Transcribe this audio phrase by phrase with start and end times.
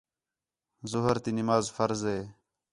[0.91, 2.19] ظُہر تی نماز فرض ہِے